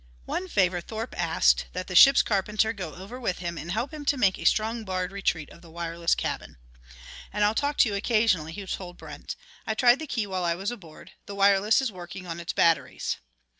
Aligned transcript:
One 0.25 0.47
favor 0.47 0.81
Thorpe 0.81 1.13
asked 1.15 1.67
that 1.73 1.85
the 1.85 1.93
ship's 1.93 2.23
carpenter 2.23 2.73
go 2.73 2.95
over 2.95 3.19
with 3.19 3.37
him 3.37 3.55
and 3.55 3.71
help 3.71 3.93
him 3.93 4.03
to 4.05 4.17
make 4.17 4.39
a 4.39 4.45
strong 4.45 4.83
barred 4.83 5.11
retreat 5.11 5.51
of 5.51 5.61
the 5.61 5.69
wireless 5.69 6.15
cabin. 6.15 6.57
"And 7.31 7.43
I'll 7.43 7.53
talk 7.53 7.77
to 7.77 7.89
you 7.89 7.93
occasionally," 7.93 8.51
he 8.51 8.65
told 8.65 8.97
Brent. 8.97 9.35
"I 9.67 9.75
tried 9.75 9.99
the 9.99 10.07
key 10.07 10.25
while 10.25 10.43
I 10.43 10.55
was 10.55 10.71
aboard; 10.71 11.11
the 11.27 11.35
wireless 11.35 11.81
is 11.81 11.91
working 11.91 12.25
on 12.25 12.39
its 12.39 12.51
batteries." 12.51 13.17